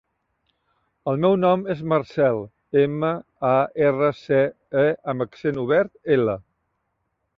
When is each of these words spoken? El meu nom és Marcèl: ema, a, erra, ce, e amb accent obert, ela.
El 1.11 1.19
meu 1.25 1.35
nom 1.41 1.65
és 1.73 1.83
Marcèl: 1.91 2.41
ema, 2.85 3.11
a, 3.53 3.53
erra, 3.91 4.11
ce, 4.23 4.41
e 4.85 4.87
amb 5.15 5.27
accent 5.27 5.61
obert, 5.67 5.95
ela. 6.17 6.37